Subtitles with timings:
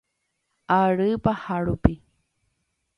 [0.77, 1.93] Ary paha rupi.